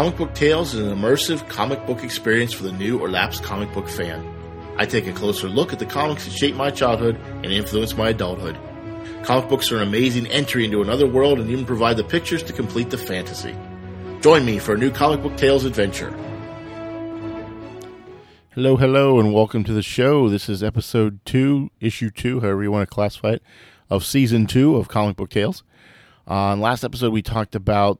Comic 0.00 0.16
Book 0.16 0.34
Tales 0.34 0.72
is 0.72 0.80
an 0.80 0.96
immersive 0.96 1.46
comic 1.50 1.84
book 1.86 2.02
experience 2.02 2.54
for 2.54 2.62
the 2.62 2.72
new 2.72 2.98
or 2.98 3.10
lapsed 3.10 3.42
comic 3.42 3.70
book 3.74 3.86
fan. 3.86 4.26
I 4.78 4.86
take 4.86 5.06
a 5.06 5.12
closer 5.12 5.46
look 5.46 5.74
at 5.74 5.78
the 5.78 5.84
comics 5.84 6.24
that 6.24 6.32
shaped 6.32 6.56
my 6.56 6.70
childhood 6.70 7.16
and 7.44 7.52
influenced 7.52 7.98
my 7.98 8.08
adulthood. 8.08 8.56
Comic 9.24 9.50
books 9.50 9.70
are 9.70 9.76
an 9.76 9.82
amazing 9.82 10.26
entry 10.28 10.64
into 10.64 10.80
another 10.80 11.06
world 11.06 11.38
and 11.38 11.50
even 11.50 11.66
provide 11.66 11.98
the 11.98 12.04
pictures 12.04 12.42
to 12.44 12.54
complete 12.54 12.88
the 12.88 12.96
fantasy. 12.96 13.54
Join 14.22 14.46
me 14.46 14.58
for 14.58 14.72
a 14.72 14.78
new 14.78 14.90
Comic 14.90 15.22
Book 15.22 15.36
Tales 15.36 15.66
adventure. 15.66 16.12
Hello, 18.52 18.76
hello, 18.78 19.20
and 19.20 19.34
welcome 19.34 19.64
to 19.64 19.74
the 19.74 19.82
show. 19.82 20.30
This 20.30 20.48
is 20.48 20.62
episode 20.62 21.22
two, 21.26 21.68
issue 21.78 22.08
two, 22.08 22.40
however 22.40 22.62
you 22.62 22.72
want 22.72 22.88
to 22.88 22.94
classify 22.94 23.32
it, 23.32 23.42
of 23.90 24.06
season 24.06 24.46
two 24.46 24.76
of 24.76 24.88
Comic 24.88 25.16
Book 25.16 25.28
Tales. 25.28 25.62
Uh, 26.26 26.56
last 26.56 26.84
episode, 26.84 27.12
we 27.12 27.20
talked 27.20 27.54
about 27.54 27.98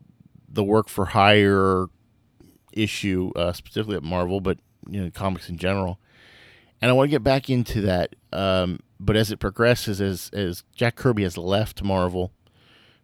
the 0.50 0.64
work 0.64 0.88
for 0.88 1.06
hire 1.06 1.86
issue, 2.72 3.32
uh, 3.36 3.52
specifically 3.52 3.96
at 3.96 4.02
Marvel, 4.02 4.40
but 4.40 4.58
you 4.88 5.02
know, 5.02 5.10
comics 5.10 5.48
in 5.48 5.56
general. 5.56 5.98
And 6.80 6.90
I 6.90 6.94
want 6.94 7.08
to 7.08 7.10
get 7.10 7.22
back 7.22 7.50
into 7.50 7.82
that. 7.82 8.16
Um, 8.32 8.80
but 8.98 9.16
as 9.16 9.30
it 9.30 9.38
progresses, 9.38 10.00
as 10.00 10.30
as 10.32 10.64
Jack 10.74 10.96
Kirby 10.96 11.22
has 11.22 11.36
left 11.36 11.82
Marvel, 11.82 12.32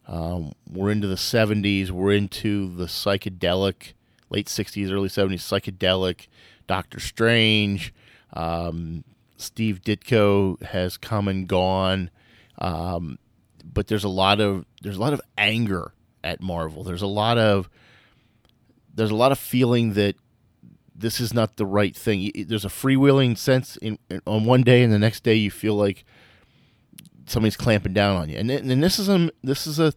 um, 0.07 0.52
we're 0.71 0.91
into 0.91 1.07
the 1.07 1.16
'70s. 1.16 1.91
We're 1.91 2.12
into 2.12 2.74
the 2.74 2.87
psychedelic, 2.87 3.93
late 4.30 4.47
'60s, 4.47 4.91
early 4.91 5.09
'70s, 5.09 5.41
psychedelic. 5.41 6.27
Doctor 6.66 6.99
Strange, 6.99 7.95
um, 8.33 9.05
Steve 9.37 9.83
Ditko 9.83 10.60
has 10.63 10.97
come 10.97 11.29
and 11.29 11.47
gone. 11.47 12.10
Um, 12.59 13.19
but 13.65 13.87
there's 13.87 14.05
a 14.05 14.09
lot 14.09 14.41
of 14.41 14.65
there's 14.83 14.97
a 14.97 15.01
lot 15.01 15.13
of 15.13 15.21
anger 15.37 15.93
at 16.27 16.43
Marvel. 16.43 16.83
There's 16.83 17.03
a 17.03 17.07
lot 17.07 17.39
of 17.39 17.71
there's 18.93 19.11
a 19.12 19.15
lot 19.15 19.30
of 19.33 19.39
feeling 19.39 19.93
that 19.93 20.16
this 20.95 21.21
is 21.21 21.32
not 21.32 21.57
the 21.57 21.66
right 21.66 21.95
thing. 21.95 22.32
There's 22.49 22.65
a 22.65 22.69
freewheeling 22.69 23.38
sense 23.38 23.77
in, 23.77 23.99
in, 24.10 24.21
on 24.27 24.45
one 24.45 24.63
day, 24.63 24.82
and 24.82 24.93
the 24.93 24.99
next 24.99 25.23
day 25.23 25.35
you 25.35 25.51
feel 25.51 25.74
like 25.74 26.04
somebody's 27.27 27.57
clamping 27.57 27.93
down 27.93 28.16
on 28.16 28.29
you. 28.29 28.38
And, 28.38 28.51
and 28.51 28.82
this 28.82 28.99
is 28.99 29.09
a 29.09 29.30
this 29.45 29.66
is 29.66 29.79
a 29.79 29.93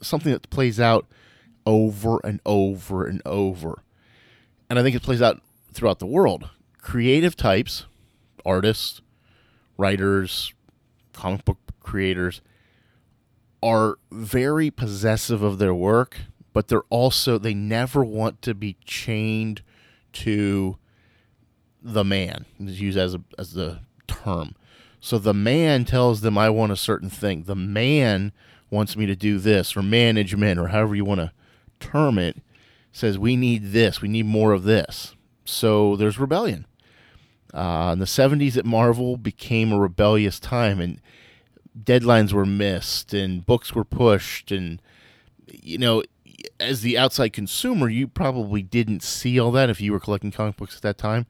something 0.00 0.32
that 0.32 0.48
plays 0.50 0.78
out 0.78 1.06
over 1.66 2.20
and 2.22 2.40
over 2.46 3.06
and 3.06 3.20
over, 3.26 3.82
and 4.70 4.78
I 4.78 4.82
think 4.82 4.94
it 4.94 5.02
plays 5.02 5.22
out 5.22 5.42
throughout 5.72 5.98
the 5.98 6.06
world. 6.06 6.48
Creative 6.78 7.36
types, 7.36 7.86
artists, 8.44 9.00
writers, 9.76 10.52
comic 11.12 11.44
book 11.44 11.58
creators 11.80 12.40
are 13.62 13.98
very 14.10 14.70
possessive 14.70 15.42
of 15.42 15.58
their 15.58 15.74
work, 15.74 16.18
but 16.52 16.68
they're 16.68 16.84
also 16.90 17.38
they 17.38 17.54
never 17.54 18.04
want 18.04 18.42
to 18.42 18.54
be 18.54 18.76
chained 18.84 19.62
to 20.12 20.76
the 21.82 22.04
man. 22.04 22.46
Let's 22.58 22.80
use 22.80 22.96
as 22.96 23.14
a 23.14 23.22
as 23.38 23.52
the 23.52 23.80
term. 24.06 24.54
So 25.00 25.18
the 25.18 25.34
man 25.34 25.84
tells 25.84 26.20
them 26.20 26.38
I 26.38 26.50
want 26.50 26.72
a 26.72 26.76
certain 26.76 27.10
thing. 27.10 27.44
The 27.44 27.56
man 27.56 28.32
wants 28.70 28.96
me 28.96 29.06
to 29.06 29.16
do 29.16 29.38
this 29.38 29.76
or 29.76 29.82
management 29.82 30.58
or 30.58 30.68
however 30.68 30.94
you 30.94 31.04
want 31.04 31.20
to 31.20 31.32
term 31.80 32.18
it 32.18 32.38
says 32.92 33.18
we 33.18 33.36
need 33.36 33.72
this, 33.72 34.00
we 34.00 34.08
need 34.08 34.26
more 34.26 34.52
of 34.52 34.64
this. 34.64 35.16
So 35.44 35.96
there's 35.96 36.18
rebellion. 36.18 36.66
Uh, 37.52 37.90
in 37.92 37.98
the 37.98 38.04
70s 38.04 38.56
at 38.56 38.64
Marvel 38.64 39.16
became 39.16 39.72
a 39.72 39.78
rebellious 39.78 40.38
time 40.38 40.80
and 40.80 41.00
deadlines 41.80 42.32
were 42.32 42.46
missed 42.46 43.14
and 43.14 43.46
books 43.46 43.74
were 43.74 43.84
pushed 43.84 44.50
and 44.50 44.80
you 45.50 45.78
know 45.78 46.02
as 46.60 46.82
the 46.82 46.98
outside 46.98 47.32
consumer 47.32 47.88
you 47.88 48.06
probably 48.06 48.62
didn't 48.62 49.02
see 49.02 49.38
all 49.38 49.50
that 49.50 49.70
if 49.70 49.80
you 49.80 49.92
were 49.92 50.00
collecting 50.00 50.30
comic 50.30 50.56
books 50.56 50.76
at 50.76 50.82
that 50.82 50.98
time 50.98 51.26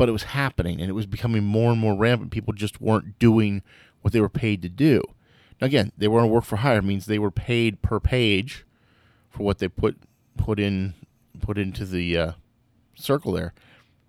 but 0.00 0.08
it 0.08 0.12
was 0.12 0.22
happening 0.22 0.80
and 0.80 0.88
it 0.88 0.94
was 0.94 1.04
becoming 1.04 1.44
more 1.44 1.70
and 1.70 1.78
more 1.78 1.94
rampant. 1.94 2.30
People 2.30 2.54
just 2.54 2.80
weren't 2.80 3.18
doing 3.18 3.62
what 4.00 4.14
they 4.14 4.20
were 4.22 4.30
paid 4.30 4.62
to 4.62 4.68
do. 4.70 5.02
Now 5.60 5.66
again 5.66 5.92
they 5.98 6.08
were 6.08 6.20
on 6.20 6.30
work 6.30 6.44
for 6.44 6.56
hire 6.56 6.80
means 6.80 7.04
they 7.04 7.18
were 7.18 7.30
paid 7.30 7.82
per 7.82 8.00
page 8.00 8.64
for 9.28 9.42
what 9.42 9.58
they 9.58 9.68
put 9.68 9.98
put 10.38 10.58
in 10.58 10.94
put 11.40 11.58
into 11.58 11.84
the 11.84 12.16
uh, 12.16 12.32
circle 12.94 13.32
there 13.32 13.52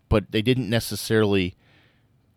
but 0.08 0.32
they 0.32 0.42
didn't 0.42 0.70
necessarily 0.70 1.56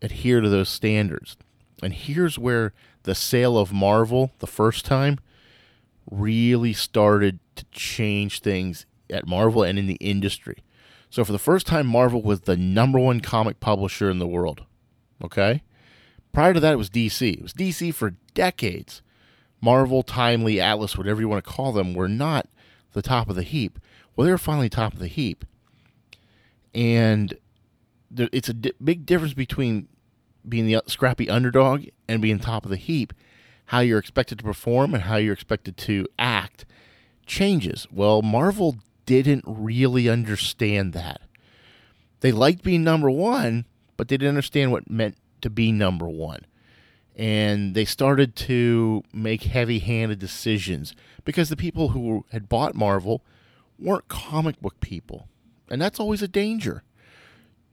adhere 0.01 0.41
to 0.41 0.49
those 0.49 0.67
standards 0.67 1.37
and 1.81 1.93
here's 1.93 2.39
where 2.39 2.73
the 3.03 3.15
sale 3.15 3.57
of 3.57 3.73
Marvel 3.73 4.31
the 4.39 4.47
first 4.47 4.85
time 4.85 5.19
really 6.09 6.73
started 6.73 7.39
to 7.55 7.65
change 7.71 8.41
things 8.41 8.85
at 9.09 9.27
Marvel 9.27 9.63
and 9.63 9.77
in 9.77 9.87
the 9.87 9.95
industry. 9.95 10.63
So 11.09 11.23
for 11.23 11.31
the 11.31 11.39
first 11.39 11.67
time, 11.67 11.87
Marvel 11.87 12.21
was 12.21 12.41
the 12.41 12.57
number 12.57 12.99
one 12.99 13.21
comic 13.21 13.59
publisher 13.59 14.09
in 14.09 14.19
the 14.19 14.27
world. 14.27 14.63
Okay? 15.23 15.63
Prior 16.33 16.53
to 16.53 16.59
that, 16.59 16.73
it 16.73 16.77
was 16.77 16.89
DC. 16.89 17.33
It 17.33 17.41
was 17.41 17.53
DC 17.53 17.93
for 17.93 18.15
decades. 18.33 19.01
Marvel, 19.61 20.03
Timely, 20.03 20.59
Atlas, 20.59 20.97
whatever 20.97 21.21
you 21.21 21.29
want 21.29 21.43
to 21.43 21.49
call 21.49 21.71
them, 21.71 21.93
were 21.93 22.09
not 22.09 22.47
the 22.93 23.01
top 23.01 23.29
of 23.29 23.35
the 23.35 23.43
heap. 23.43 23.79
Well, 24.15 24.25
they 24.25 24.31
were 24.31 24.37
finally 24.37 24.69
top 24.69 24.93
of 24.93 24.99
the 24.99 25.07
heap. 25.07 25.45
And 26.73 27.33
it's 28.17 28.49
a 28.49 28.53
big 28.53 29.05
difference 29.05 29.33
between 29.33 29.87
being 30.47 30.65
the 30.65 30.81
scrappy 30.87 31.29
underdog 31.29 31.85
and 32.07 32.21
being 32.21 32.39
top 32.39 32.65
of 32.65 32.71
the 32.71 32.77
heap, 32.77 33.13
how 33.67 33.79
you're 33.79 33.99
expected 33.99 34.37
to 34.39 34.43
perform 34.43 34.93
and 34.93 35.03
how 35.03 35.17
you're 35.17 35.33
expected 35.33 35.77
to 35.77 36.07
act 36.19 36.65
changes. 37.25 37.87
Well, 37.91 38.21
Marvel 38.21 38.77
didn't 39.05 39.43
really 39.47 40.09
understand 40.09 40.93
that. 40.93 41.21
They 42.21 42.31
liked 42.31 42.63
being 42.63 42.83
number 42.83 43.09
one, 43.09 43.65
but 43.97 44.07
they 44.07 44.17
didn't 44.17 44.29
understand 44.29 44.71
what 44.71 44.83
it 44.83 44.89
meant 44.89 45.17
to 45.41 45.49
be 45.49 45.71
number 45.71 46.07
one. 46.07 46.45
And 47.15 47.75
they 47.75 47.85
started 47.85 48.35
to 48.37 49.03
make 49.13 49.43
heavy 49.43 49.79
handed 49.79 50.19
decisions 50.19 50.95
because 51.23 51.49
the 51.49 51.55
people 51.55 51.89
who 51.89 52.25
had 52.31 52.49
bought 52.49 52.75
Marvel 52.75 53.23
weren't 53.79 54.07
comic 54.07 54.59
book 54.59 54.79
people. 54.81 55.27
And 55.69 55.81
that's 55.81 55.99
always 55.99 56.21
a 56.21 56.27
danger 56.27 56.83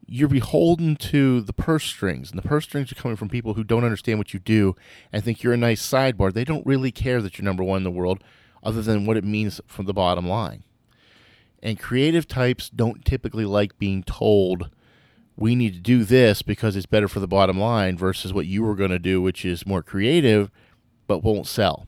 you're 0.06 0.28
beholden 0.28 0.96
to 0.96 1.40
the 1.40 1.52
purse 1.52 1.84
strings, 1.84 2.30
and 2.30 2.38
the 2.38 2.46
purse 2.46 2.64
strings 2.64 2.90
are 2.92 2.96
coming 2.96 3.16
from 3.16 3.28
people 3.28 3.54
who 3.54 3.64
don't 3.64 3.84
understand 3.84 4.18
what 4.18 4.34
you 4.34 4.40
do 4.40 4.74
and 5.12 5.22
think 5.22 5.42
you're 5.42 5.52
a 5.52 5.58
nice 5.58 5.86
sidebar. 5.86 6.32
They 6.32 6.44
don't 6.44 6.66
really 6.66 6.90
care 6.90 7.22
that 7.22 7.38
you're 7.38 7.44
number 7.44 7.64
one 7.64 7.78
in 7.78 7.84
the 7.84 7.90
world, 7.90 8.22
other 8.62 8.82
than 8.82 9.06
what 9.06 9.16
it 9.16 9.24
means 9.24 9.60
from 9.66 9.86
the 9.86 9.94
bottom 9.94 10.28
line. 10.28 10.64
And 11.62 11.78
creative 11.78 12.26
types 12.26 12.68
don't 12.68 13.04
typically 13.04 13.44
like 13.44 13.78
being 13.78 14.02
told, 14.02 14.70
we 15.36 15.54
need 15.54 15.74
to 15.74 15.80
do 15.80 16.04
this 16.04 16.42
because 16.42 16.76
it's 16.76 16.86
better 16.86 17.08
for 17.08 17.20
the 17.20 17.28
bottom 17.28 17.58
line 17.58 17.96
versus 17.96 18.32
what 18.32 18.46
you 18.46 18.62
were 18.62 18.74
going 18.74 18.90
to 18.90 18.98
do, 18.98 19.22
which 19.22 19.44
is 19.44 19.66
more 19.66 19.82
creative 19.82 20.50
but 21.06 21.22
won't 21.22 21.46
sell. 21.46 21.86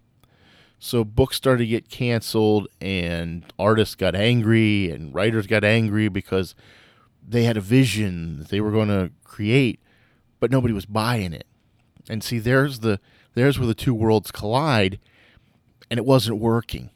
So 0.78 1.04
books 1.04 1.36
started 1.36 1.64
to 1.64 1.66
get 1.66 1.88
canceled, 1.88 2.68
and 2.80 3.44
artists 3.58 3.94
got 3.94 4.14
angry, 4.14 4.90
and 4.90 5.14
writers 5.14 5.46
got 5.46 5.64
angry 5.64 6.08
because 6.08 6.54
they 7.26 7.44
had 7.44 7.56
a 7.56 7.62
vision 7.62 8.38
that 8.38 8.48
they 8.48 8.60
were 8.60 8.70
going 8.70 8.88
to 8.88 9.10
create, 9.24 9.80
but 10.40 10.50
nobody 10.50 10.74
was 10.74 10.86
buying 10.86 11.32
it. 11.32 11.46
And 12.08 12.22
see, 12.22 12.38
there's 12.38 12.80
the 12.80 13.00
there's 13.34 13.58
where 13.58 13.66
the 13.66 13.74
two 13.74 13.94
worlds 13.94 14.30
collide, 14.30 14.98
and 15.90 15.98
it 15.98 16.04
wasn't 16.04 16.38
working. 16.38 16.90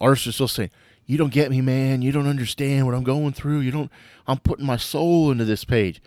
Artists 0.00 0.26
are 0.26 0.32
still 0.32 0.48
saying, 0.48 0.70
"You 1.06 1.16
don't 1.16 1.32
get 1.32 1.50
me, 1.50 1.60
man. 1.60 2.02
You 2.02 2.12
don't 2.12 2.28
understand 2.28 2.86
what 2.86 2.94
I'm 2.94 3.04
going 3.04 3.32
through. 3.32 3.60
You 3.60 3.70
don't. 3.70 3.90
I'm 4.26 4.38
putting 4.38 4.66
my 4.66 4.76
soul 4.76 5.30
into 5.30 5.44
this 5.44 5.64
page. 5.64 6.02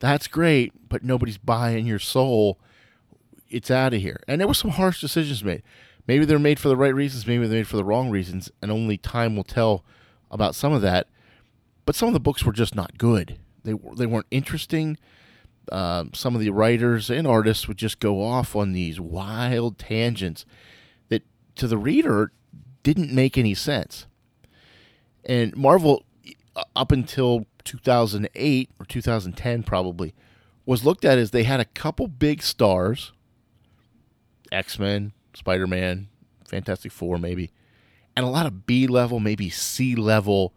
That's 0.00 0.26
great, 0.26 0.72
but 0.88 1.04
nobody's 1.04 1.38
buying 1.38 1.86
your 1.86 2.00
soul. 2.00 2.58
It's 3.48 3.70
out 3.70 3.94
of 3.94 4.00
here." 4.00 4.20
And 4.26 4.40
there 4.40 4.48
were 4.48 4.54
some 4.54 4.72
harsh 4.72 5.00
decisions 5.00 5.44
made. 5.44 5.62
Maybe 6.08 6.24
they're 6.24 6.38
made 6.40 6.58
for 6.58 6.68
the 6.68 6.76
right 6.76 6.94
reasons. 6.94 7.26
Maybe 7.26 7.46
they're 7.46 7.60
made 7.60 7.68
for 7.68 7.76
the 7.76 7.84
wrong 7.84 8.10
reasons, 8.10 8.50
and 8.60 8.72
only 8.72 8.98
time 8.98 9.36
will 9.36 9.44
tell 9.44 9.84
about 10.30 10.56
some 10.56 10.72
of 10.72 10.82
that 10.82 11.06
but 11.84 11.94
some 11.94 12.08
of 12.08 12.14
the 12.14 12.20
books 12.20 12.44
were 12.44 12.52
just 12.52 12.74
not 12.74 12.98
good. 12.98 13.38
They 13.64 13.74
they 13.96 14.06
weren't 14.06 14.26
interesting. 14.30 14.98
Uh, 15.70 16.04
some 16.12 16.34
of 16.34 16.40
the 16.40 16.50
writers 16.50 17.08
and 17.08 17.26
artists 17.26 17.68
would 17.68 17.76
just 17.76 18.00
go 18.00 18.22
off 18.22 18.56
on 18.56 18.72
these 18.72 19.00
wild 19.00 19.78
tangents 19.78 20.44
that 21.08 21.22
to 21.54 21.68
the 21.68 21.78
reader 21.78 22.32
didn't 22.82 23.12
make 23.12 23.38
any 23.38 23.54
sense. 23.54 24.06
And 25.24 25.56
Marvel, 25.56 26.04
up 26.74 26.90
until 26.90 27.46
2008 27.64 28.70
or 28.80 28.86
2010, 28.86 29.62
probably, 29.62 30.14
was 30.66 30.84
looked 30.84 31.04
at 31.04 31.18
as 31.18 31.30
they 31.30 31.44
had 31.44 31.60
a 31.60 31.64
couple 31.64 32.08
big 32.08 32.42
stars 32.42 33.12
X 34.50 34.78
Men, 34.78 35.12
Spider 35.34 35.66
Man, 35.66 36.08
Fantastic 36.46 36.92
Four, 36.92 37.18
maybe, 37.18 37.50
and 38.16 38.26
a 38.26 38.28
lot 38.28 38.46
of 38.46 38.66
B 38.66 38.86
level, 38.86 39.20
maybe 39.20 39.48
C 39.48 39.94
level 39.94 40.52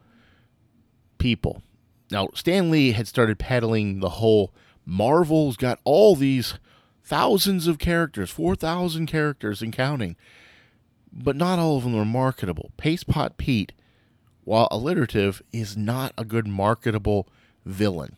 people. 1.25 1.63
Now, 2.11 2.29
Stan 2.35 2.69
Lee 2.69 2.91
had 2.91 3.07
started 3.07 3.39
peddling 3.39 3.99
the 3.99 4.09
whole 4.09 4.53
Marvel's 4.85 5.57
got 5.57 5.79
all 5.83 6.15
these 6.15 6.59
thousands 7.03 7.65
of 7.65 7.79
characters, 7.79 8.29
4,000 8.29 9.07
characters 9.07 9.63
and 9.63 9.73
counting, 9.73 10.15
but 11.11 11.35
not 11.35 11.57
all 11.57 11.77
of 11.77 11.83
them 11.83 11.95
were 11.95 12.05
marketable. 12.05 12.71
Paste 12.77 13.07
Pot 13.07 13.37
Pete 13.37 13.71
while 14.45 14.67
alliterative, 14.71 15.41
is 15.51 15.75
not 15.75 16.13
a 16.17 16.23
good 16.23 16.47
marketable 16.47 17.27
villain. 17.65 18.15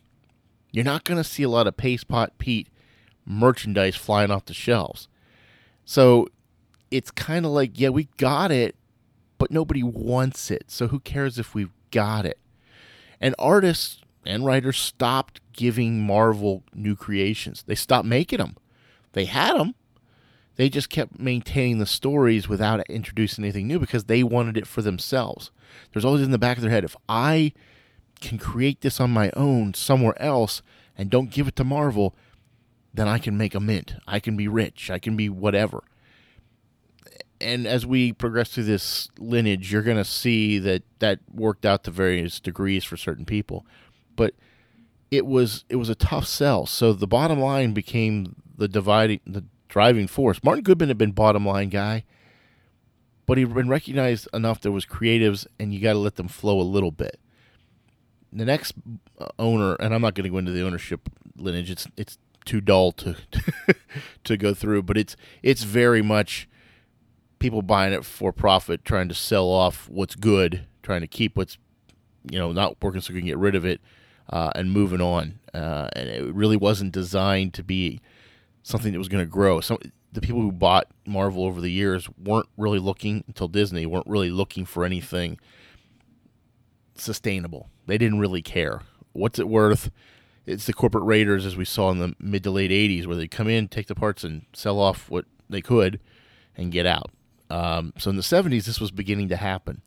You're 0.71 0.85
not 0.85 1.05
going 1.05 1.17
to 1.17 1.23
see 1.23 1.41
a 1.41 1.49
lot 1.49 1.67
of 1.67 1.77
Paste 1.77 2.07
Pot 2.07 2.37
Pete 2.37 2.67
merchandise 3.25 3.95
flying 3.95 4.29
off 4.29 4.45
the 4.45 4.53
shelves. 4.53 5.07
So 5.85 6.27
it's 6.91 7.11
kind 7.11 7.45
of 7.45 7.51
like, 7.51 7.79
yeah, 7.79 7.89
we 7.89 8.09
got 8.17 8.51
it, 8.51 8.75
but 9.37 9.51
nobody 9.51 9.81
wants 9.81 10.51
it. 10.51 10.65
So 10.67 10.89
who 10.89 10.99
cares 10.99 11.39
if 11.39 11.55
we've 11.55 11.71
got 11.91 12.25
it? 12.25 12.37
And 13.19 13.35
artists 13.39 14.01
and 14.25 14.45
writers 14.45 14.77
stopped 14.77 15.41
giving 15.53 16.05
Marvel 16.05 16.63
new 16.73 16.95
creations. 16.95 17.63
They 17.63 17.75
stopped 17.75 18.07
making 18.07 18.39
them. 18.39 18.57
They 19.13 19.25
had 19.25 19.57
them. 19.57 19.75
They 20.55 20.69
just 20.69 20.89
kept 20.89 21.19
maintaining 21.19 21.77
the 21.77 21.85
stories 21.85 22.49
without 22.49 22.87
introducing 22.89 23.43
anything 23.43 23.67
new 23.67 23.79
because 23.79 24.05
they 24.05 24.23
wanted 24.23 24.57
it 24.57 24.67
for 24.67 24.81
themselves. 24.81 25.51
There's 25.93 26.05
always 26.05 26.23
in 26.23 26.31
the 26.31 26.39
back 26.39 26.57
of 26.57 26.63
their 26.63 26.71
head 26.71 26.83
if 26.83 26.95
I 27.07 27.53
can 28.19 28.37
create 28.39 28.81
this 28.81 28.99
on 28.99 29.11
my 29.11 29.29
own 29.35 29.75
somewhere 29.75 30.19
else 30.21 30.63
and 30.97 31.09
don't 31.09 31.29
give 31.29 31.47
it 31.47 31.55
to 31.57 31.63
Marvel, 31.63 32.15
then 32.91 33.07
I 33.07 33.19
can 33.19 33.37
make 33.37 33.53
a 33.53 33.59
mint. 33.59 33.95
I 34.07 34.19
can 34.19 34.35
be 34.35 34.47
rich. 34.47 34.89
I 34.89 34.97
can 34.97 35.15
be 35.15 35.29
whatever. 35.29 35.83
And 37.39 37.67
as 37.67 37.85
we 37.85 38.13
progress 38.13 38.49
through 38.49 38.63
this 38.63 39.09
lineage, 39.19 39.71
you're 39.71 39.83
going 39.83 39.97
to 39.97 40.05
see 40.05 40.59
that 40.59 40.83
that 40.99 41.19
worked 41.31 41.65
out 41.65 41.83
to 41.83 41.91
various 41.91 42.39
degrees 42.39 42.83
for 42.83 42.97
certain 42.97 43.25
people. 43.25 43.65
But 44.15 44.33
it 45.11 45.25
was 45.25 45.65
it 45.69 45.75
was 45.75 45.89
a 45.89 45.95
tough 45.95 46.25
sell. 46.25 46.65
So 46.65 46.93
the 46.93 47.07
bottom 47.07 47.39
line 47.39 47.73
became 47.73 48.35
the 48.57 48.67
dividing 48.67 49.19
the 49.25 49.43
driving 49.67 50.07
force. 50.07 50.43
Martin 50.43 50.63
Goodman 50.63 50.89
had 50.89 50.97
been 50.97 51.11
bottom 51.11 51.45
line 51.45 51.69
guy, 51.69 52.03
but 53.25 53.37
he'd 53.37 53.53
been 53.53 53.69
recognized 53.69 54.27
enough 54.33 54.61
there 54.61 54.71
was 54.71 54.85
creatives, 54.85 55.45
and 55.59 55.73
you 55.73 55.79
got 55.79 55.93
to 55.93 55.99
let 55.99 56.15
them 56.15 56.27
flow 56.27 56.59
a 56.59 56.63
little 56.63 56.91
bit. 56.91 57.19
The 58.33 58.45
next 58.45 58.73
owner, 59.39 59.75
and 59.75 59.93
I'm 59.93 60.01
not 60.01 60.15
going 60.15 60.25
to 60.25 60.29
go 60.29 60.37
into 60.37 60.51
the 60.51 60.65
ownership 60.65 61.09
lineage. 61.35 61.71
It's 61.71 61.87
it's 61.95 62.17
too 62.45 62.61
dull 62.61 62.91
to 62.93 63.15
to 64.23 64.37
go 64.37 64.53
through, 64.53 64.83
but 64.83 64.97
it's 64.97 65.15
it's 65.43 65.63
very 65.63 66.01
much 66.01 66.47
people 67.39 67.61
buying 67.61 67.93
it 67.93 68.05
for 68.05 68.31
profit, 68.31 68.83
trying 68.83 69.07
to 69.09 69.15
sell 69.15 69.47
off 69.47 69.87
what's 69.89 70.15
good, 70.15 70.65
trying 70.83 71.01
to 71.01 71.07
keep 71.07 71.35
what's 71.35 71.57
you 72.29 72.37
know 72.37 72.51
not 72.51 72.81
working 72.81 73.01
so 73.01 73.13
we 73.13 73.19
can 73.19 73.27
get 73.27 73.37
rid 73.37 73.55
of 73.55 73.65
it 73.65 73.81
uh, 74.29 74.51
and 74.55 74.71
moving 74.71 75.01
on. 75.01 75.39
Uh, 75.53 75.89
and 75.93 76.09
it 76.09 76.33
really 76.33 76.57
wasn't 76.57 76.91
designed 76.91 77.53
to 77.53 77.63
be 77.63 78.01
something 78.63 78.91
that 78.91 78.99
was 78.99 79.07
going 79.07 79.23
to 79.23 79.29
grow. 79.29 79.59
Some 79.61 79.79
the 80.11 80.21
people 80.21 80.41
who 80.41 80.51
bought 80.51 80.87
Marvel 81.05 81.43
over 81.45 81.61
the 81.61 81.71
years 81.71 82.09
weren't 82.23 82.47
really 82.57 82.79
looking 82.79 83.23
until 83.27 83.47
Disney 83.47 83.85
weren't 83.85 84.07
really 84.07 84.31
looking 84.31 84.65
for 84.65 84.83
anything 84.83 85.39
sustainable. 86.95 87.69
They 87.85 87.97
didn't 87.97 88.19
really 88.19 88.41
care. 88.41 88.81
What's 89.13 89.39
it 89.39 89.47
worth? 89.47 89.91
It's 90.45 90.65
the 90.65 90.73
corporate 90.73 91.03
raiders 91.03 91.45
as 91.45 91.55
we 91.55 91.65
saw 91.65 91.91
in 91.91 91.99
the 91.99 92.15
mid 92.19 92.43
to 92.43 92.51
late 92.51 92.71
'80s, 92.71 93.05
where 93.05 93.17
they 93.17 93.27
come 93.27 93.47
in, 93.47 93.67
take 93.67 93.87
the 93.87 93.95
parts, 93.95 94.23
and 94.23 94.45
sell 94.53 94.79
off 94.79 95.09
what 95.09 95.25
they 95.49 95.61
could, 95.61 95.99
and 96.55 96.71
get 96.71 96.85
out. 96.85 97.11
Um, 97.49 97.93
so 97.97 98.09
in 98.09 98.15
the 98.15 98.21
'70s, 98.21 98.65
this 98.65 98.79
was 98.79 98.91
beginning 98.91 99.29
to 99.29 99.35
happen. 99.37 99.81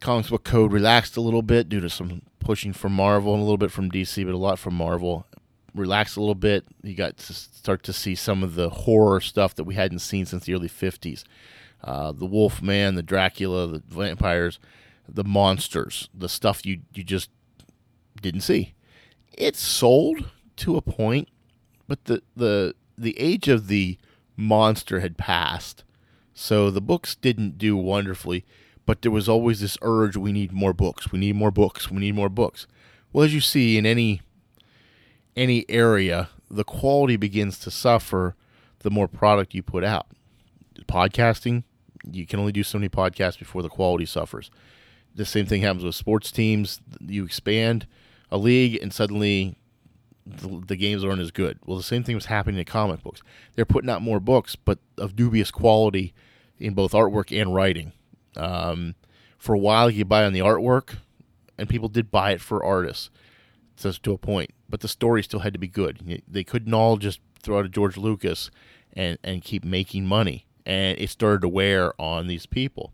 Comics 0.00 0.30
book 0.30 0.44
code 0.44 0.72
relaxed 0.72 1.16
a 1.16 1.20
little 1.20 1.42
bit 1.42 1.68
due 1.68 1.80
to 1.80 1.90
some 1.90 2.22
pushing 2.38 2.72
from 2.72 2.92
Marvel 2.92 3.34
and 3.34 3.40
a 3.40 3.44
little 3.44 3.58
bit 3.58 3.70
from 3.70 3.90
DC, 3.90 4.24
but 4.24 4.34
a 4.34 4.38
lot 4.38 4.58
from 4.58 4.74
Marvel. 4.74 5.26
Relaxed 5.74 6.16
a 6.16 6.20
little 6.20 6.34
bit. 6.34 6.64
You 6.82 6.94
got 6.94 7.16
to 7.18 7.32
start 7.32 7.82
to 7.84 7.92
see 7.92 8.14
some 8.14 8.42
of 8.42 8.54
the 8.54 8.70
horror 8.70 9.20
stuff 9.20 9.54
that 9.54 9.64
we 9.64 9.74
hadn't 9.74 10.00
seen 10.00 10.26
since 10.26 10.44
the 10.44 10.54
early 10.54 10.68
50s. 10.68 11.22
Uh, 11.84 12.12
the 12.12 12.26
Wolf 12.26 12.60
Man, 12.60 12.94
the 12.94 13.02
Dracula, 13.02 13.66
the 13.66 13.82
vampires, 13.88 14.58
the 15.08 15.24
monsters, 15.24 16.08
the 16.12 16.28
stuff 16.28 16.66
you, 16.66 16.80
you 16.92 17.04
just 17.04 17.30
didn't 18.20 18.42
see. 18.42 18.74
It 19.32 19.56
sold 19.56 20.30
to 20.56 20.76
a 20.76 20.82
point, 20.82 21.28
but 21.86 22.04
the, 22.04 22.22
the, 22.36 22.74
the 22.98 23.18
age 23.18 23.48
of 23.48 23.68
the 23.68 23.96
monster 24.36 25.00
had 25.00 25.16
passed. 25.16 25.84
So 26.42 26.70
the 26.70 26.80
books 26.80 27.14
didn't 27.16 27.58
do 27.58 27.76
wonderfully 27.76 28.46
but 28.86 29.02
there 29.02 29.12
was 29.12 29.28
always 29.28 29.60
this 29.60 29.76
urge 29.82 30.16
we 30.16 30.32
need 30.32 30.52
more 30.52 30.72
books 30.72 31.12
we 31.12 31.18
need 31.18 31.36
more 31.36 31.50
books 31.50 31.90
we 31.90 31.98
need 31.98 32.14
more 32.14 32.30
books. 32.30 32.66
Well 33.12 33.26
as 33.26 33.34
you 33.34 33.42
see 33.42 33.76
in 33.76 33.84
any 33.84 34.22
any 35.36 35.66
area 35.68 36.30
the 36.50 36.64
quality 36.64 37.16
begins 37.16 37.58
to 37.58 37.70
suffer 37.70 38.36
the 38.78 38.90
more 38.90 39.06
product 39.06 39.52
you 39.52 39.62
put 39.62 39.84
out. 39.84 40.06
Podcasting 40.88 41.64
you 42.10 42.26
can 42.26 42.40
only 42.40 42.52
do 42.52 42.62
so 42.62 42.78
many 42.78 42.88
podcasts 42.88 43.38
before 43.38 43.60
the 43.62 43.68
quality 43.68 44.06
suffers. 44.06 44.50
The 45.14 45.26
same 45.26 45.44
thing 45.44 45.60
happens 45.60 45.84
with 45.84 45.94
sports 45.94 46.32
teams 46.32 46.80
you 47.06 47.22
expand 47.26 47.86
a 48.30 48.38
league 48.38 48.80
and 48.80 48.94
suddenly 48.94 49.58
the, 50.24 50.62
the 50.66 50.76
games 50.76 51.04
aren't 51.04 51.20
as 51.20 51.32
good. 51.32 51.58
Well 51.66 51.76
the 51.76 51.82
same 51.82 52.02
thing 52.02 52.14
was 52.14 52.26
happening 52.26 52.58
in 52.58 52.64
comic 52.64 53.02
books. 53.02 53.20
They're 53.56 53.66
putting 53.66 53.90
out 53.90 54.00
more 54.00 54.20
books 54.20 54.56
but 54.56 54.78
of 54.96 55.14
dubious 55.14 55.50
quality 55.50 56.14
in 56.60 56.74
both 56.74 56.92
artwork 56.92 57.36
and 57.38 57.54
writing 57.54 57.92
um, 58.36 58.94
for 59.38 59.54
a 59.54 59.58
while, 59.58 59.90
you 59.90 60.04
buy 60.04 60.24
on 60.24 60.32
the 60.32 60.40
artwork, 60.40 60.98
and 61.58 61.68
people 61.68 61.88
did 61.88 62.10
buy 62.10 62.32
it 62.32 62.40
for 62.40 62.64
artists, 62.64 63.10
so 63.76 63.90
to 63.90 64.12
a 64.12 64.18
point. 64.18 64.50
But 64.68 64.80
the 64.80 64.88
story 64.88 65.22
still 65.22 65.40
had 65.40 65.52
to 65.52 65.58
be 65.58 65.68
good. 65.68 66.22
They 66.28 66.44
couldn't 66.44 66.74
all 66.74 66.96
just 66.96 67.20
throw 67.42 67.58
out 67.58 67.64
a 67.64 67.68
George 67.68 67.96
Lucas 67.96 68.50
and 68.92 69.18
and 69.24 69.42
keep 69.42 69.64
making 69.64 70.06
money. 70.06 70.46
And 70.66 70.98
it 70.98 71.10
started 71.10 71.40
to 71.40 71.48
wear 71.48 71.98
on 72.00 72.26
these 72.26 72.46
people, 72.46 72.92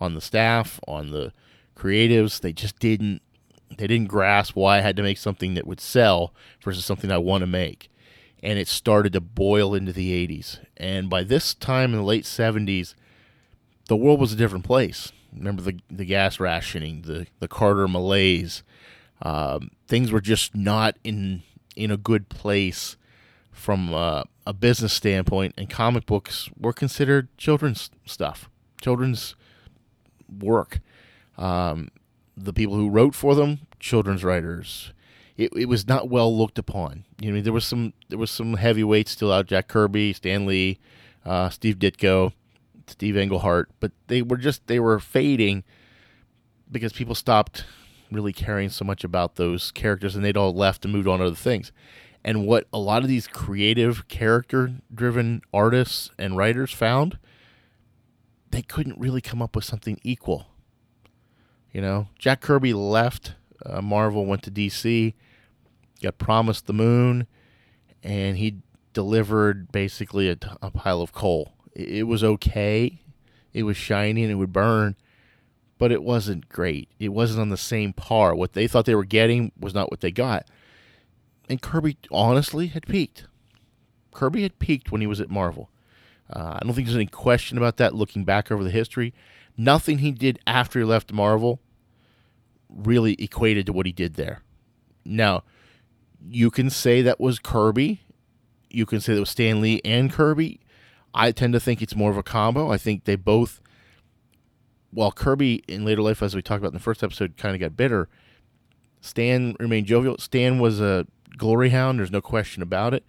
on 0.00 0.14
the 0.14 0.20
staff, 0.20 0.80
on 0.88 1.10
the 1.10 1.32
creatives. 1.76 2.40
They 2.40 2.52
just 2.52 2.78
didn't 2.78 3.22
they 3.76 3.86
didn't 3.86 4.08
grasp 4.08 4.56
why 4.56 4.78
I 4.78 4.80
had 4.80 4.96
to 4.96 5.02
make 5.02 5.18
something 5.18 5.54
that 5.54 5.66
would 5.66 5.80
sell 5.80 6.32
versus 6.62 6.84
something 6.84 7.10
I 7.10 7.18
want 7.18 7.42
to 7.42 7.46
make. 7.46 7.90
And 8.42 8.58
it 8.58 8.68
started 8.68 9.12
to 9.14 9.20
boil 9.20 9.74
into 9.74 9.92
the 9.92 10.26
80s. 10.26 10.58
And 10.76 11.08
by 11.08 11.24
this 11.24 11.54
time 11.54 11.92
in 11.92 11.98
the 11.98 12.04
late 12.04 12.24
70s, 12.24 12.94
the 13.88 13.96
world 13.96 14.20
was 14.20 14.32
a 14.32 14.36
different 14.36 14.64
place. 14.64 15.12
Remember 15.32 15.62
the 15.62 15.78
the 15.90 16.04
gas 16.04 16.40
rationing, 16.40 17.02
the 17.02 17.26
the 17.40 17.48
Carter 17.48 17.86
malaise. 17.86 18.62
Um, 19.22 19.70
things 19.86 20.10
were 20.10 20.20
just 20.20 20.54
not 20.54 20.96
in 21.04 21.42
in 21.74 21.90
a 21.90 21.96
good 21.96 22.28
place 22.28 22.96
from 23.52 23.92
uh, 23.92 24.24
a 24.46 24.52
business 24.52 24.92
standpoint, 24.92 25.54
and 25.56 25.68
comic 25.68 26.06
books 26.06 26.48
were 26.58 26.72
considered 26.72 27.28
children's 27.36 27.90
stuff, 28.04 28.48
children's 28.80 29.34
work. 30.28 30.80
Um, 31.36 31.90
the 32.36 32.52
people 32.52 32.76
who 32.76 32.88
wrote 32.88 33.14
for 33.14 33.34
them, 33.34 33.60
children's 33.78 34.24
writers. 34.24 34.92
It, 35.36 35.52
it 35.54 35.66
was 35.66 35.86
not 35.86 36.08
well 36.08 36.34
looked 36.36 36.58
upon. 36.58 37.04
You 37.20 37.32
know, 37.32 37.40
there 37.40 37.52
was 37.52 37.64
some 37.64 37.92
there 38.08 38.18
was 38.18 38.30
some 38.30 38.54
heavyweights 38.54 39.10
still 39.10 39.32
out: 39.32 39.46
Jack 39.46 39.68
Kirby, 39.68 40.12
Stan 40.12 40.46
Lee, 40.46 40.78
uh, 41.24 41.50
Steve 41.50 41.78
Ditko 41.78 42.32
Steve 42.88 43.16
Englehart, 43.16 43.70
but 43.80 43.92
they 44.06 44.22
were 44.22 44.36
just 44.36 44.66
they 44.66 44.80
were 44.80 44.98
fading 44.98 45.64
because 46.70 46.92
people 46.92 47.14
stopped 47.14 47.64
really 48.10 48.32
caring 48.32 48.68
so 48.68 48.84
much 48.84 49.04
about 49.04 49.34
those 49.34 49.70
characters 49.72 50.14
and 50.14 50.24
they'd 50.24 50.36
all 50.36 50.54
left 50.54 50.84
and 50.84 50.94
moved 50.94 51.08
on 51.08 51.18
to 51.18 51.26
other 51.26 51.34
things. 51.34 51.72
And 52.24 52.46
what 52.46 52.66
a 52.72 52.78
lot 52.78 53.02
of 53.02 53.08
these 53.08 53.26
creative, 53.26 54.08
character 54.08 54.72
driven 54.92 55.42
artists 55.52 56.10
and 56.18 56.36
writers 56.36 56.72
found, 56.72 57.18
they 58.50 58.62
couldn't 58.62 58.98
really 58.98 59.20
come 59.20 59.42
up 59.42 59.54
with 59.54 59.64
something 59.64 60.00
equal. 60.02 60.46
You 61.72 61.80
know, 61.80 62.08
Jack 62.18 62.40
Kirby 62.40 62.72
left 62.72 63.34
uh, 63.64 63.82
Marvel, 63.82 64.26
went 64.26 64.42
to 64.44 64.50
DC, 64.50 65.14
got 66.02 66.18
promised 66.18 66.66
the 66.66 66.72
moon, 66.72 67.26
and 68.02 68.36
he 68.36 68.58
delivered 68.92 69.70
basically 69.72 70.30
a, 70.30 70.38
a 70.62 70.70
pile 70.70 71.02
of 71.02 71.12
coal 71.12 71.56
it 71.76 72.06
was 72.06 72.24
okay. 72.24 73.00
It 73.52 73.64
was 73.64 73.76
shiny 73.76 74.22
and 74.22 74.32
it 74.32 74.36
would 74.36 74.52
burn, 74.52 74.96
but 75.78 75.92
it 75.92 76.02
wasn't 76.02 76.48
great. 76.48 76.88
It 76.98 77.10
wasn't 77.10 77.40
on 77.40 77.50
the 77.50 77.56
same 77.56 77.92
par. 77.92 78.34
What 78.34 78.54
they 78.54 78.66
thought 78.66 78.86
they 78.86 78.94
were 78.94 79.04
getting 79.04 79.52
was 79.58 79.74
not 79.74 79.90
what 79.90 80.00
they 80.00 80.10
got. 80.10 80.46
And 81.48 81.60
Kirby 81.60 81.98
honestly 82.10 82.68
had 82.68 82.86
peaked. 82.86 83.26
Kirby 84.12 84.42
had 84.42 84.58
peaked 84.58 84.90
when 84.90 85.02
he 85.02 85.06
was 85.06 85.20
at 85.20 85.30
Marvel. 85.30 85.70
Uh, 86.30 86.54
I 86.54 86.64
don't 86.64 86.74
think 86.74 86.86
there's 86.86 86.96
any 86.96 87.06
question 87.06 87.58
about 87.58 87.76
that 87.76 87.94
looking 87.94 88.24
back 88.24 88.50
over 88.50 88.64
the 88.64 88.70
history. 88.70 89.14
Nothing 89.56 89.98
he 89.98 90.12
did 90.12 90.38
after 90.46 90.78
he 90.78 90.84
left 90.84 91.12
Marvel 91.12 91.60
really 92.68 93.14
equated 93.14 93.66
to 93.66 93.72
what 93.72 93.86
he 93.86 93.92
did 93.92 94.14
there. 94.14 94.42
Now, 95.04 95.44
you 96.30 96.50
can 96.50 96.70
say 96.70 97.02
that 97.02 97.20
was 97.20 97.38
Kirby. 97.38 98.00
You 98.70 98.86
can 98.86 99.00
say 99.00 99.14
that 99.14 99.20
was 99.20 99.30
Stan 99.30 99.60
Lee 99.60 99.80
and 99.84 100.12
Kirby. 100.12 100.60
I 101.14 101.32
tend 101.32 101.52
to 101.54 101.60
think 101.60 101.80
it's 101.80 101.96
more 101.96 102.10
of 102.10 102.16
a 102.16 102.22
combo. 102.22 102.70
I 102.70 102.76
think 102.76 103.04
they 103.04 103.16
both, 103.16 103.60
while 104.90 105.12
Kirby 105.12 105.62
in 105.66 105.84
later 105.84 106.02
life, 106.02 106.22
as 106.22 106.34
we 106.34 106.42
talked 106.42 106.58
about 106.58 106.68
in 106.68 106.74
the 106.74 106.80
first 106.80 107.02
episode, 107.02 107.36
kind 107.36 107.54
of 107.54 107.60
got 107.60 107.76
bitter, 107.76 108.08
Stan 109.00 109.56
remained 109.58 109.86
jovial. 109.86 110.18
Stan 110.18 110.58
was 110.58 110.80
a 110.80 111.06
glory 111.36 111.70
hound, 111.70 111.98
there's 111.98 112.10
no 112.10 112.20
question 112.20 112.62
about 112.62 112.92
it. 112.92 113.04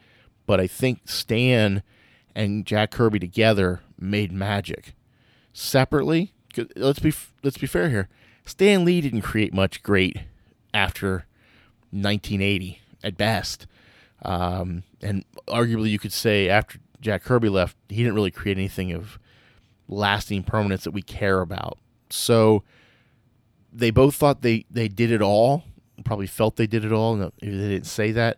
But 0.46 0.60
I 0.60 0.68
think 0.68 1.02
Stan 1.06 1.84
and 2.36 2.66
Jack 2.66 2.92
Kirby 2.92 3.20
together 3.20 3.82
made 4.00 4.32
magic. 4.32 4.94
Separately, 5.54 6.34
let's 6.76 7.00
be 7.00 7.12
let's 7.44 7.58
be 7.58 7.68
fair 7.68 7.90
here. 7.90 8.08
Stan 8.46 8.86
Lee 8.86 9.02
didn't 9.02 9.24
create 9.24 9.54
much 9.54 9.84
great 9.84 10.20
after 10.74 11.26
1980 11.92 12.82
at 13.04 13.18
best, 13.18 13.68
um, 14.24 14.84
and 15.02 15.24
arguably 15.48 15.90
you 15.90 16.00
could 16.00 16.14
say 16.14 16.50
after 16.50 16.80
Jack 17.02 17.24
Kirby 17.24 17.50
left, 17.50 17.78
he 17.90 17.98
didn't 17.98 18.16
really 18.16 18.32
create 18.32 18.58
anything 18.58 18.92
of 18.92 19.20
lasting 19.88 20.44
permanence 20.44 20.84
that 20.84 20.92
we 20.92 21.02
care 21.02 21.42
about. 21.42 21.78
So 22.10 22.64
they 23.72 23.92
both 23.92 24.16
thought 24.16 24.42
they 24.42 24.66
they 24.70 24.88
did 24.88 25.12
it 25.12 25.22
all. 25.22 25.64
Probably 26.04 26.28
felt 26.28 26.56
they 26.56 26.68
did 26.68 26.86
it 26.86 26.92
all. 26.92 27.16
No, 27.16 27.32
they 27.42 27.48
didn't 27.48 27.86
say 27.86 28.12
that. 28.12 28.38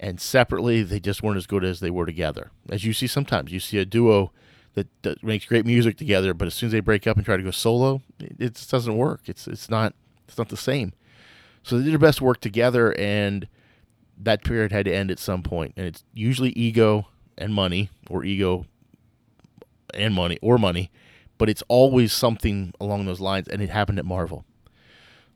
And 0.00 0.20
separately, 0.20 0.82
they 0.82 1.00
just 1.00 1.22
weren't 1.22 1.36
as 1.36 1.46
good 1.46 1.64
as 1.64 1.80
they 1.80 1.90
were 1.90 2.06
together. 2.06 2.50
As 2.68 2.84
you 2.84 2.92
see 2.92 3.06
sometimes, 3.06 3.52
you 3.52 3.60
see 3.60 3.78
a 3.78 3.84
duo 3.84 4.32
that, 4.74 5.22
makes 5.22 5.46
great 5.46 5.64
music 5.64 5.96
together, 5.96 6.34
but 6.34 6.46
as 6.46 6.54
soon 6.54 6.68
as 6.68 6.72
they 6.72 6.80
break 6.80 7.06
up 7.06 7.16
and 7.16 7.24
try 7.24 7.36
to 7.36 7.42
go 7.42 7.50
solo, 7.50 8.02
it, 8.18 8.36
it 8.38 8.54
just 8.54 8.70
doesn't 8.70 8.96
work. 8.96 9.22
It's 9.26 9.46
it's 9.46 9.70
not 9.70 9.94
it's 10.28 10.38
not 10.38 10.48
the 10.48 10.56
same. 10.56 10.92
So 11.62 11.78
they 11.78 11.84
did 11.84 11.92
their 11.92 11.98
best 11.98 12.20
work 12.20 12.40
together, 12.40 12.92
and 12.98 13.48
that 14.18 14.44
period 14.44 14.72
had 14.72 14.86
to 14.86 14.94
end 14.94 15.10
at 15.10 15.18
some. 15.18 15.42
And 15.50 15.72
it's 15.76 16.04
usually 16.12 16.50
ego 16.50 17.08
and 17.36 17.52
money, 17.52 17.90
or 18.08 18.24
ego 18.24 18.66
and 19.92 20.14
money, 20.14 20.38
or 20.42 20.58
money, 20.58 20.90
but 21.38 21.48
it's 21.48 21.62
always 21.68 22.12
something 22.12 22.72
along 22.80 23.06
those 23.06 23.20
lines. 23.20 23.48
And 23.48 23.62
it 23.62 23.70
happened 23.70 23.98
at 23.98 24.04
Marvel. 24.04 24.44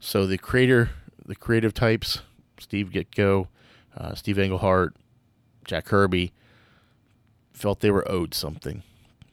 So 0.00 0.26
the 0.26 0.38
creator, 0.38 0.90
the 1.24 1.34
creative 1.34 1.74
types, 1.74 2.22
Steve 2.58 2.90
Ditko, 2.90 3.48
uh, 3.96 4.14
Steve 4.14 4.38
Englehart, 4.38 4.94
Jack 5.64 5.86
Kirby, 5.86 6.32
felt 7.52 7.80
they 7.80 7.90
were 7.90 8.08
owed 8.10 8.34
something. 8.34 8.82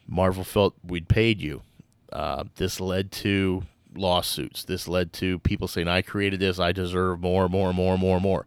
Marvel 0.08 0.44
felt 0.44 0.75
we'd 0.84 1.08
paid 1.08 1.40
you. 1.40 1.62
Uh, 2.12 2.46
this 2.56 2.80
led 2.80 3.12
to 3.12 3.64
lawsuits. 3.96 4.64
This 4.64 4.88
led 4.88 5.14
to 5.14 5.40
people 5.40 5.68
saying, 5.68 5.88
"I 5.88 6.02
created 6.02 6.40
this. 6.40 6.60
I 6.60 6.72
deserve 6.72 7.20
more, 7.22 7.48
more, 7.48 7.74
more, 7.74 7.98
more, 7.98 8.20
more." 8.20 8.46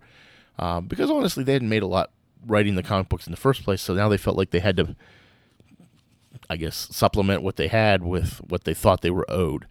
Um, 0.59 0.87
because 0.87 1.11
honestly, 1.11 1.45
they 1.45 1.53
hadn't 1.53 1.69
made 1.69 1.83
a 1.83 1.87
lot 1.87 2.11
writing 2.47 2.75
the 2.75 2.83
comic 2.83 3.09
books 3.09 3.27
in 3.27 3.31
the 3.31 3.37
first 3.37 3.65
place, 3.65 3.83
so 3.83 3.95
now 3.95 4.09
they 4.09 4.17
felt 4.17 4.37
like 4.37 4.51
they 4.51 4.61
had 4.61 4.77
to, 4.77 4.97
I 6.51 6.57
guess, 6.57 6.89
supplement 6.91 7.43
what 7.43 7.57
they 7.57 7.69
had 7.69 8.03
with 8.03 8.39
what 8.49 8.65
they 8.65 8.75
thought 8.75 9.01
they 9.01 9.11
were 9.11 9.31
owed. 9.31 9.67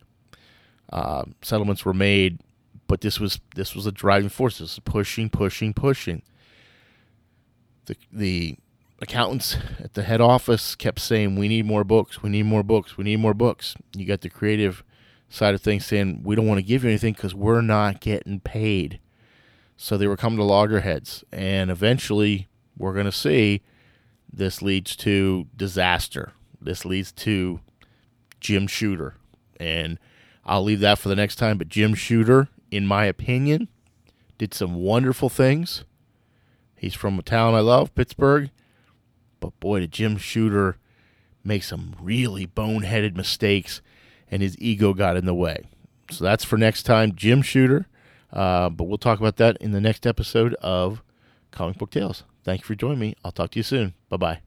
Uh, 0.92 1.26
settlements 1.42 1.84
were 1.84 1.94
made, 1.94 2.40
but 2.88 3.02
this 3.02 3.20
was 3.20 3.40
this 3.56 3.76
was 3.76 3.86
a 3.86 3.92
driving 3.92 4.30
force. 4.30 4.60
This 4.60 4.76
was 4.76 4.80
pushing, 4.80 5.30
pushing, 5.30 5.74
pushing. 5.74 6.22
The 7.86 7.96
the 8.12 8.58
accountants 9.02 9.58
at 9.80 9.94
the 9.94 10.04
head 10.04 10.22
office 10.22 10.76
kept 10.76 11.00
saying, 11.00 11.36
"We 11.36 11.50
need 11.50 11.66
more 11.66 11.84
books. 11.84 12.24
We 12.24 12.30
need 12.30 12.44
more 12.44 12.64
books. 12.64 12.98
We 12.98 13.04
need 13.04 13.20
more 13.20 13.34
books." 13.34 13.76
You 13.96 14.06
got 14.06 14.22
the 14.22 14.30
creative 14.30 14.84
side 15.30 15.54
of 15.54 15.62
things 15.62 15.86
saying, 15.86 16.22
"We 16.24 16.36
don't 16.36 16.48
want 16.48 16.60
to 16.60 16.66
give 16.66 16.84
you 16.84 16.90
anything 16.90 17.14
because 17.14 17.36
we're 17.36 17.62
not 17.62 18.00
getting 18.00 18.40
paid." 18.40 19.00
So 19.78 19.96
they 19.96 20.08
were 20.08 20.18
coming 20.18 20.40
to 20.40 20.44
loggerheads, 20.44 21.24
and 21.32 21.70
eventually, 21.70 22.48
we're 22.76 22.94
going 22.94 23.06
to 23.06 23.12
see 23.12 23.62
this 24.32 24.62
leads 24.62 24.96
to 24.98 25.48
disaster. 25.56 26.34
This 26.60 26.84
leads 26.84 27.12
to 27.14 27.60
Jim 28.40 28.66
Shooter, 28.66 29.16
and 29.60 30.00
I'll 30.44 30.64
leave 30.64 30.80
that 30.80 30.98
for 30.98 31.10
the 31.10 31.16
next 31.16 31.36
time. 31.36 31.60
But 31.60 31.70
Jim 31.70 31.94
Shooter, 31.94 32.48
in 32.72 32.88
my 32.88 33.06
opinion, 33.06 33.68
did 34.40 34.54
some 34.54 34.74
wonderful 34.76 35.30
things. 35.30 35.84
He's 36.76 36.96
from 36.96 37.20
a 37.20 37.24
town 37.24 37.54
I 37.54 37.60
love, 37.60 37.94
Pittsburgh. 37.94 38.50
But 39.40 39.60
boy, 39.60 39.82
did 39.82 39.92
Jim 39.92 40.18
Shooter 40.18 40.78
make 41.44 41.64
some 41.64 41.96
really 42.02 42.48
boneheaded 42.48 43.16
mistakes, 43.16 43.82
and 44.30 44.42
his 44.42 44.58
ego 44.60 44.94
got 44.94 45.18
in 45.18 45.26
the 45.26 45.36
way. 45.36 45.66
So 46.10 46.24
that's 46.24 46.44
for 46.44 46.58
next 46.58 46.84
time, 46.84 47.14
Jim 47.16 47.42
Shooter. 47.44 47.88
Uh, 48.32 48.70
but 48.70 48.86
we'll 48.86 48.98
talk 48.98 49.20
about 49.20 49.38
that 49.38 49.58
in 49.58 49.72
the 49.72 49.82
next 49.82 50.06
episode 50.06 50.54
of 50.56 51.02
Comic 51.52 51.78
Book 51.78 51.92
Tales. 51.92 52.24
Thank 52.44 52.62
you 52.62 52.66
for 52.66 52.76
joining 52.76 53.00
me. 53.00 53.16
I'll 53.24 53.32
talk 53.32 53.52
to 53.52 53.60
you 53.60 53.64
soon. 53.64 53.94
Bye 54.10 54.18
bye. 54.18 54.42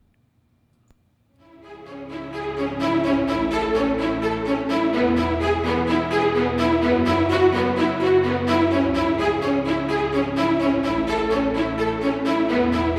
Thanks 12.50 12.76
for 12.76 12.89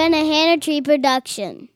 been 0.00 0.14
a 0.14 0.24
Hannah 0.24 0.58
Tree 0.58 0.80
production. 0.80 1.68